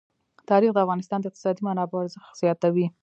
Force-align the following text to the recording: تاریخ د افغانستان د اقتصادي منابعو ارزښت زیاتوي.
تاریخ 0.49 0.71
د 0.73 0.77
افغانستان 0.85 1.19
د 1.21 1.25
اقتصادي 1.27 1.61
منابعو 1.67 2.01
ارزښت 2.03 2.31
زیاتوي. 2.41 2.87